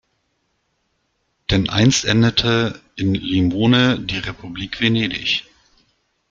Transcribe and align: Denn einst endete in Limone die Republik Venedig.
Denn 1.51 1.69
einst 1.69 2.05
endete 2.05 2.81
in 2.95 3.13
Limone 3.13 3.99
die 3.99 4.17
Republik 4.17 4.81
Venedig. 4.81 5.45